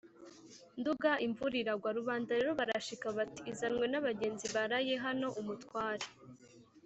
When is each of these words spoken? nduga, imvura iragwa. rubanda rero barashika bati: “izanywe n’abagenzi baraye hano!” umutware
nduga, 0.79 1.11
imvura 1.25 1.55
iragwa. 1.61 1.89
rubanda 1.97 2.31
rero 2.37 2.51
barashika 2.59 3.07
bati: 3.17 3.41
“izanywe 3.51 3.85
n’abagenzi 3.89 4.47
baraye 4.55 4.93
hano!” 5.05 5.27
umutware 5.41 6.05